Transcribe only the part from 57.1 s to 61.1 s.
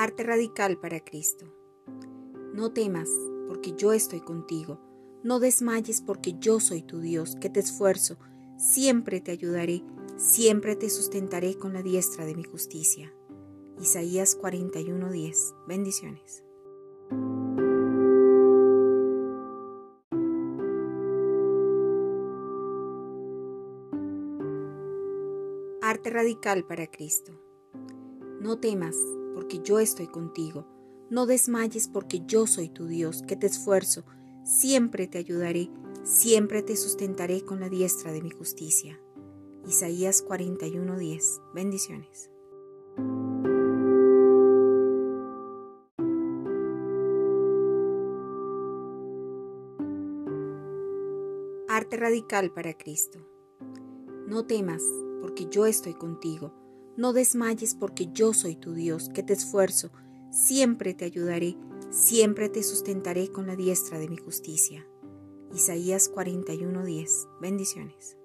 desmayes, porque yo soy tu Dios, que te esfuerzo. Siempre te